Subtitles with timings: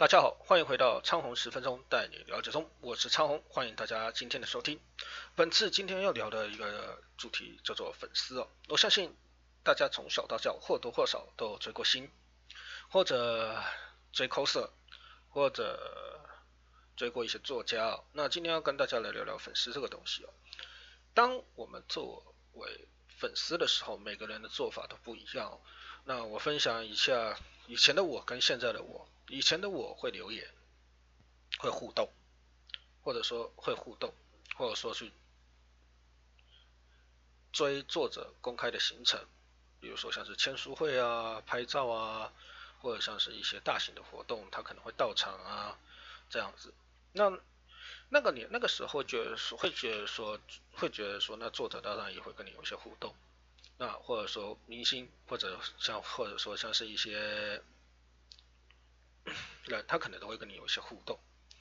[0.00, 4.80] 大家好，欢迎回到昌红十分钟带你了解中，我是昌红，欢迎大家今天的收听。
[5.36, 9.14] 本次今天要聊的一个主题叫做粉丝哦，我相信
[9.62, 12.10] 大家从小到大或多或少都追过星，
[12.88, 13.62] 或者
[14.10, 14.70] 追 coser，
[15.28, 15.78] 或者
[16.96, 18.04] 追过一些作家哦。
[18.14, 20.30] 那今天要跟大家来聊聊粉丝这个东西哦。
[21.12, 22.24] 当我们作
[22.54, 22.88] 为
[23.18, 25.60] 粉丝的时候，每个人的做法都不一样。
[26.06, 29.06] 那我分享一下以前的我跟现在的我。
[29.30, 30.44] 以前的我会留言，
[31.58, 32.10] 会互动，
[33.00, 34.12] 或者说会互动，
[34.56, 35.12] 或者说去
[37.52, 39.24] 追作者公开的行程，
[39.80, 42.32] 比如说像是签书会啊、拍照啊，
[42.80, 45.78] 或者像是一些大型的活动，他可能会到场啊，
[46.28, 46.74] 这样子。
[47.12, 47.38] 那
[48.08, 50.40] 那个你那个时候觉得会觉得说
[50.72, 53.14] 会觉得说，那作者当然也会跟你有一些互动，
[53.78, 57.62] 那或者说明星或者像或者说像是一些。
[59.86, 61.18] 他可能都会跟你有一些互动，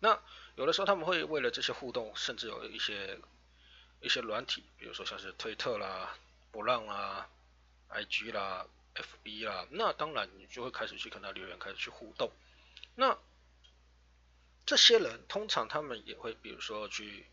[0.00, 0.20] 那
[0.56, 3.18] 有的时候他们会为了这些互动，甚至有一些
[4.00, 6.16] 一些软体，比如说像是推特啦、
[6.50, 7.28] 博浪啦、
[7.90, 12.30] IG 啦、FB 啦，那当然你就会开始去跟他留言，开始去互动。
[12.94, 13.16] 那
[14.66, 17.26] 这些人通常他们也会，比如说去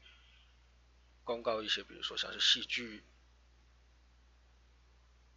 [1.23, 3.03] 公告一些，比如说像是戏剧、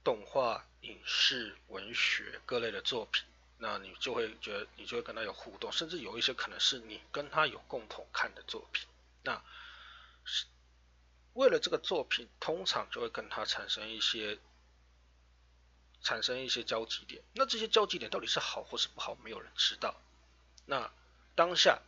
[0.03, 3.25] 动画、影视、文学各类的作品。
[3.61, 8.89] 那你就会觉得，你就会跟他有互动，甚至有一些可能是你跟他有共同看的作品。
[9.22, 9.41] 那
[10.25, 10.47] 是
[11.34, 14.38] 为了这个作品，通常就会跟他产生一些
[16.03, 17.22] 产生一些交集点。
[17.34, 19.94] 那这些交集点到底是好或是不好，没有人知道。
[20.66, 20.91] 那
[21.36, 21.81] 当下。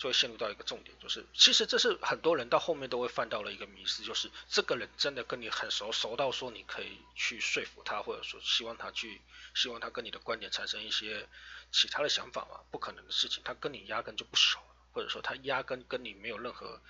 [0.00, 9.20] 就会陷入到一个重点，就是其实这是很多人到后面都会犯到了一个迷失，就是这个人真的跟你很熟，熟到说你可以去说服他，或者说希望他去，
[9.54, 11.28] 希望他跟你的观点产生一些
[11.70, 12.62] 其他的想法嘛？
[12.70, 14.58] 不可能的事情，他跟你压根就不熟，
[14.92, 16.80] 或者说他压根跟你没有任何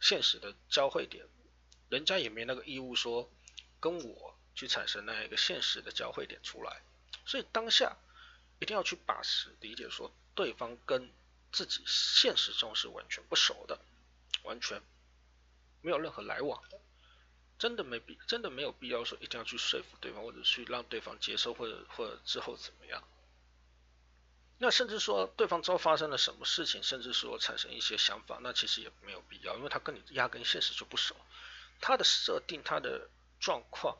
[0.00, 1.26] 现实的交汇点，
[1.90, 3.30] 人家也没那个义务说
[3.80, 6.80] 跟我去产生那样一个现实的交汇点出来，
[7.26, 7.98] 所以当下
[8.60, 11.12] 一定要去把持理解说对方跟。
[11.56, 13.80] 自己现实中是完全不熟的，
[14.42, 14.82] 完全
[15.80, 16.78] 没有任何来往的，
[17.58, 23.02] 真的没必真的没有必要说一定要去说服对方，或者去让对方接受，或者或者之后怎么样？
[24.58, 31.16] 那甚至说对方之后发生了什么事情，甚至说产生一些想法，那其实也没有必要，因为他跟你压根现实就不熟，
[31.80, 33.08] 他的设定，他的
[33.40, 33.96] 状况，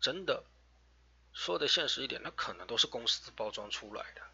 [0.00, 0.42] 真的
[1.34, 4.29] 说的现实一点，那可能都是公司包装出来的。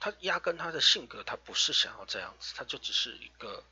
[0.00, 3.62] 他压根他的性格他不是想要这样子，他就只是一个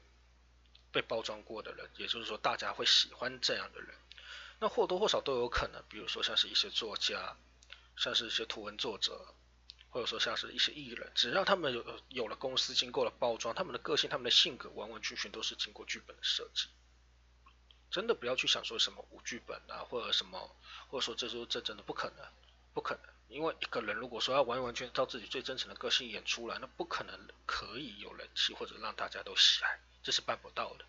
[0.93, 3.95] 被包装过的人，也就是说大家会喜欢这样的人。
[4.61, 7.37] 那或多或少都有可能，比如说像是一些作家，
[7.97, 9.35] 像是一些图文作者，
[9.89, 16.69] 或者说像是一些艺人，只要他们有有了公司经过了包装，他们的个性、他们的性格完完全全都是经过剧本的设计。
[17.91, 20.57] 真的不要去想说什么无剧本啊，或者什么，
[20.89, 22.27] 或者说这就这真的不可能，
[22.75, 23.18] 不可能。
[23.29, 30.85] 因为一个人如果说要完完全照自己最真诚的个性演出来，那不可能可以有人气或者让大家都喜爱，这是办不到的。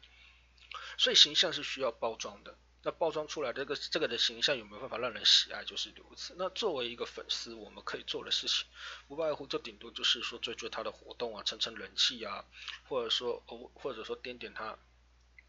[0.98, 6.34] 所以形象是需要包装的，那包装出来这个这个的形象有没有办法让人喜爱，就是如此。
[6.38, 8.66] 那作为一个粉丝，我们可以做的事情，
[9.10, 12.46] 不外乎就顶多就是说追追他的活动啊，蹭蹭人气啊，
[12.88, 14.78] 或者说哦，或者说点点他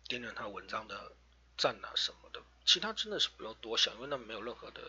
[0.09, 1.13] 点点他文章的
[1.57, 4.81] 赞啊什么的，其他真的是不用多想，因为那没有任何的。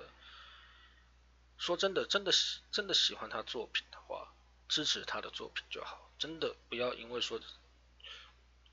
[1.62, 4.34] 说真的，真的喜真的喜欢他作品的话，
[4.68, 6.10] 支持他的作品就好。
[6.18, 7.40] 真的不要因为说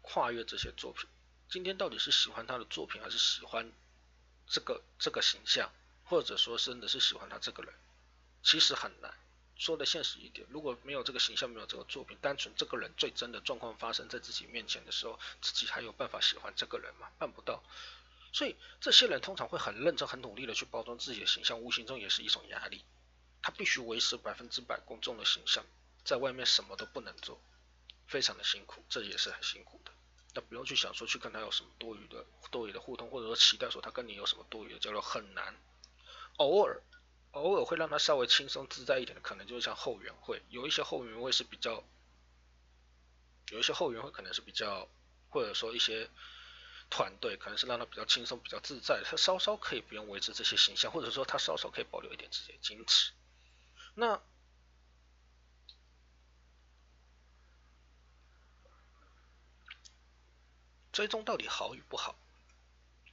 [0.01, 1.07] 跨越这些作品，
[1.51, 3.71] 今天到底是喜欢他的作品，还是喜欢
[4.47, 5.71] 这个这个形象，
[6.07, 7.75] 或者说真的是喜欢他这个人，
[8.43, 9.15] 其实很难。
[9.59, 17.11] 说的现实一点，如果没有这个形象，没有这个作品，单纯这个人最真的状况发生在自己面前的时候，自己还有办法喜欢这个人吗？
[17.19, 17.63] 办不到。
[18.33, 22.85] 所以这些人通常会很认真、很努力的去包装自己的形象，无形中也是一种压力。
[23.41, 25.65] 他必须维持百分之百公众的形象，
[26.05, 27.41] 在外面什么都不能做，
[28.07, 29.93] 非常的辛苦，这也是很辛苦的。
[30.35, 35.55] 那不用去想说去跟他有什么多余的、多余的互动，或者说期待说他跟你有什么多余的交流，很难。
[36.37, 36.83] 偶尔，
[37.31, 41.83] 偶尔会让他稍微轻松自在一点的，可能就是像后援会，有一些后援会是比较，
[43.51, 44.89] 有一些后援会可能是比较，
[45.31, 46.11] 或者说一些。
[46.91, 53.13] 团队可能是让他比较轻松、比较自在，他稍稍可以不用维持这些形象，或者说他稍稍可以保留一点自己的矜持。
[53.95, 54.21] 那
[60.93, 62.17] 追踪到底好与不好，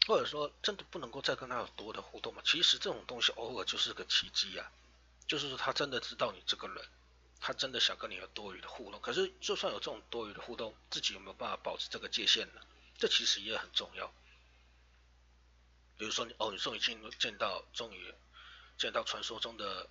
[0.07, 2.41] 或者说真的不能够再跟他有多的互动吗？
[2.43, 4.71] 其实这种东西偶尔就是个奇迹啊，
[5.27, 6.83] 就是说他真的知道你这个人，
[7.39, 12.61] 他真的想跟你有多余的互动，可是就算有这种多余的互动，自己有没有办法保持这个界限呢？
[12.97, 14.13] 这其实也很重要。
[15.97, 18.13] 比如说你哦，你终于见见到，终于
[18.77, 19.87] 见到传说中的，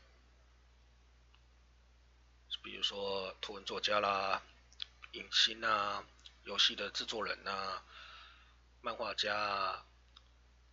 [2.62, 4.42] 比如说图文作家啦、
[5.12, 6.04] 影星啊、
[6.44, 7.82] 游戏的制作人呐、
[8.82, 9.86] 漫画家啊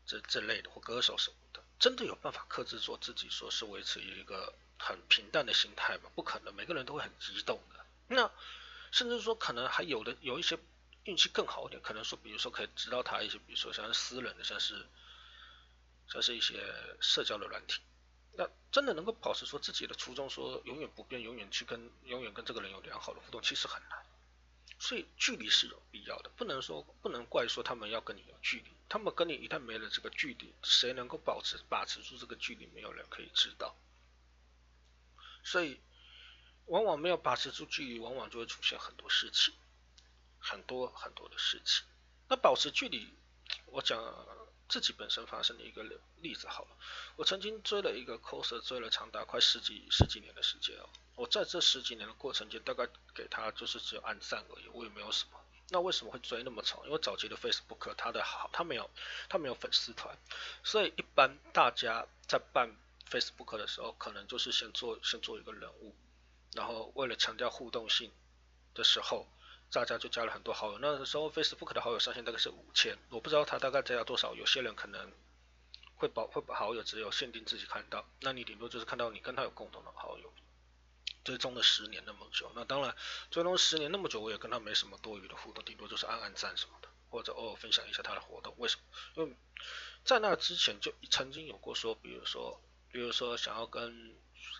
[0.05, 6.11] 这这类的或歌手什么的，真的有办法克制住自己，说是维持一个很平淡的心态吗？
[6.13, 7.85] 不可能，每个人都会很激动的。
[8.07, 8.29] 那
[8.91, 10.59] 甚至说可能还有的有一些
[11.05, 14.85] 运气更好一点，可能说比如说可以知道他一些，比如说像私人的，像是。
[16.07, 16.61] 像是一些
[16.99, 17.79] 社交的软体，
[18.33, 24.05] 那真的能够保持说自己的初衷，说永远不变，永远去跟永远跟这个人有良好的互动，其实很难。
[24.77, 33.73] 所以距离是有必要的，不能说不能怪说他们要跟你有距离，他们跟你一旦没了这个距离，谁能够保持把持住这个距离，没有人可以知道。
[35.45, 35.79] 所以
[36.65, 39.53] 往往没有把持住距离，往往就会出现很多事情，
[40.41, 41.85] 很多很多的事情。
[42.27, 43.07] 那保持距离，
[43.67, 43.97] 我讲。
[44.71, 45.83] 自己本身发生的一个
[46.21, 46.77] 例子好了，
[47.17, 50.87] 我曾经追了一个 coser，追了长达快十几十几年的时间哦。
[51.15, 55.31] 我在这十几年的过程间，大概给他就是只有按赞而已，我也没有什么。
[55.71, 56.85] 那为什么会追那么长？
[56.85, 58.89] 因为早期的 Facebook 它的好，它没有
[59.27, 60.17] 它没有粉丝团，
[60.63, 62.73] 所以一般大家在办
[63.09, 65.93] Facebook 的时候，可能就是先做先做一个人物，
[66.53, 68.09] 然后为了强调互动性
[68.73, 69.27] 的时候。
[69.71, 74.35] 大家就加了很多好友，那时候 Facebook 的好友上限大概是五千，我不知道他大概加了多少。
[74.35, 75.11] 有些人可能
[75.95, 80.31] 会保会把好友只有限定自己看到，那你顶多就是看到你跟他有共同的好友。
[81.23, 82.95] 追踪了十年那么久，那当然
[83.29, 88.53] 追踪十年那么久，我也跟他没什么多余的互动，顶多就是按按赞什么的，或者偶尔分享一下他的活动。
[88.57, 88.83] 为什么？
[89.15, 89.35] 因为
[90.03, 92.59] 在那之前就曾经有过说，比如说，
[92.91, 94.15] 比如说想要跟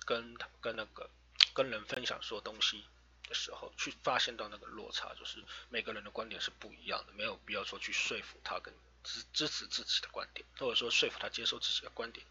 [0.06, 1.10] 跟跟那个
[1.54, 2.86] 跟人分享说东西。
[3.32, 8.74] 的时候，去发现到那个落差，就是每个人的观点是不一样的，没有必要说去说服他跟
[9.06, 12.28] 支支持自己的观点，或者说说服他接受自己的观点，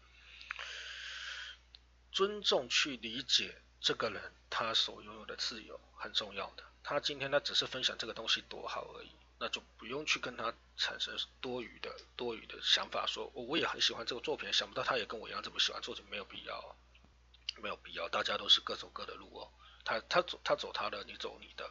[2.11, 4.21] 尊重去理解这个人
[4.51, 6.63] 他所拥有的自由很重要的。
[6.83, 16.75] 他今天他只是分享这个东西多好而已，那就不用去跟他产生多余的多余的想法，说我我也很喜欢这个作品，想不到他也跟我一样这么喜欢作品，没有必要，
[17.57, 19.51] 没有必要，大家都是各走各的路哦。
[19.83, 21.69] 他他走他走他的，你走你的，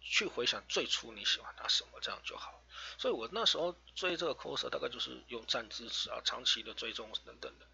[0.00, 2.62] 去回想最初你喜欢他什么，这样就好。
[2.98, 7.66] 所以我那时候追这个 coser 大概就是用站支持啊，长期的追踪等等的，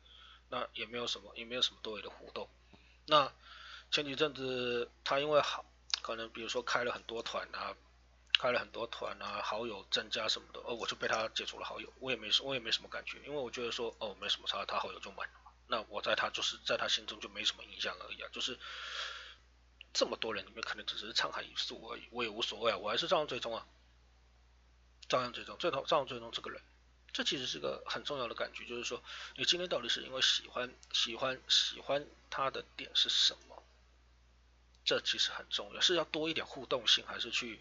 [0.49, 2.49] 那也没有什么也没有什么多余的互动。
[3.07, 3.33] 那
[3.91, 5.65] 前几阵子他因为好，
[6.01, 7.77] 可能比如说开了很多团啊，
[8.39, 18.59] 开了很多团啊，好友增加什么的，哦我就被他解除了好友，我也没我也没什么感觉，因为我觉得说哦没什么差，他好友就满了嘛，那我在他就是在他心中就没什么印象而已啊，就是。
[19.93, 23.67] 这么多人里面，可能只是沧海一粟而已，我也无所谓啊，我还是照样追踪啊，
[25.09, 26.63] 照样追踪，最头照样追踪这个人，
[27.13, 29.03] 这其实是个很重要的感觉，就是说，
[29.37, 33.63] 你今天到底是因为喜欢喜欢喜欢他的点是什么？
[34.85, 37.61] 这其实很重要，是要多一点互动性，还是去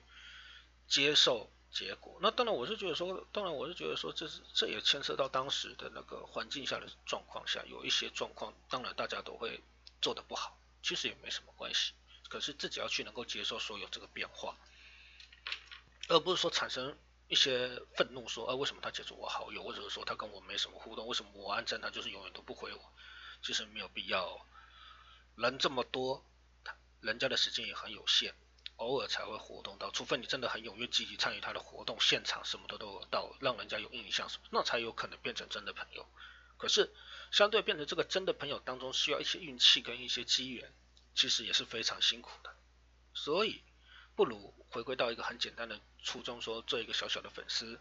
[0.87, 2.17] 接受结果？
[2.21, 9.61] 那当然，我是觉得说，当然我是觉得说，这是这也牵涉到当时的那个环境下的状况下，有一些状况，当然大家都会
[10.01, 11.93] 做的不好，其实也没什么关系。
[12.31, 14.55] 可是自己要去能够接受所有这个变化，
[16.07, 16.97] 而不是说产生
[17.27, 22.93] 一些愤怒，说啊为什么他解除我好友，或者是说他跟我没什么互动，为什么我按赞他就是永远都不回我？
[23.43, 24.47] 其实没有必要，
[25.35, 26.25] 人这么多，
[27.01, 28.33] 人家的时间也很有限，
[28.77, 36.07] 偶尔才会活动到，除非你真的很踊跃积极参与他的活动，现场什么的都有到，让人家有印象，那才有可能变成真的朋友。
[36.57, 36.93] 可是
[37.29, 40.73] 相对变成这个真的朋友当中，需要一些运气跟一些机缘。
[41.13, 42.55] 其实也是非常辛苦的，
[43.13, 43.61] 所以
[44.15, 47.79] 不如回归到一个很简单的初衷，说做一个小小的粉丝，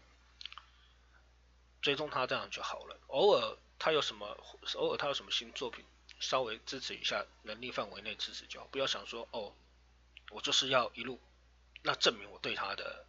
[1.81, 2.99] 追踪他这样就好了。
[3.07, 4.37] 偶尔他有什么，
[4.75, 5.85] 偶尔他有什么新作品，
[6.19, 8.67] 稍微支持一下，能力范围内支持就好。
[8.67, 9.53] 不要想说哦，
[10.29, 11.19] 我就是要一路，
[11.81, 13.05] 那证明我对他的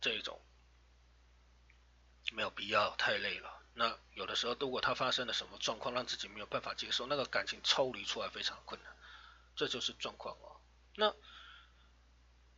[0.00, 0.40] 这一种
[2.32, 3.62] 没有必要，太累了。
[3.74, 8.94] 那有的时候，如果他发生了什么状况，让自己没有办法接受，那个感情抽离出来非常困难。
[9.54, 10.60] 这就是状况哦。
[10.96, 11.14] 那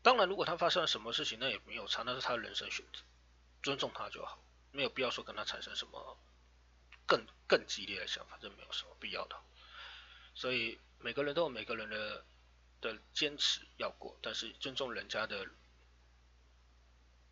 [0.03, 3.01] 当然，如果他发生了什么事情，那也没有差，那是他的人生选择，
[3.63, 4.39] 尊重他就好，
[4.71, 6.19] 没有必要说跟他产生什么
[7.07, 9.37] 更更激烈的想法，这没有什么必要的。
[10.35, 12.25] 所以每个人都有每个人的
[12.81, 15.47] 的坚持要过，但是尊重人家的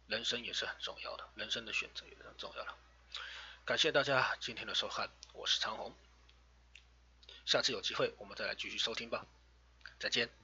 [0.07, 2.75] 人生也是很重要的，人生的选择也是很重要的。
[3.65, 5.95] 感谢大家今天的收看，我是长虹，
[7.45, 9.27] 下次有机会我们再来继续收听吧。
[10.03, 10.42] 再见。